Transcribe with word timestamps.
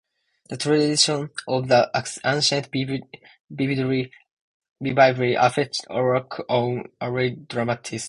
The 0.49 0.57
tradition 0.57 1.29
of 1.47 1.67
the 1.67 1.91
ancients 2.25 2.69
vividly 3.51 4.01
affected 5.35 5.85
our 5.91 6.27
own 6.49 6.85
early 6.99 7.29
dramatists. 7.35 7.99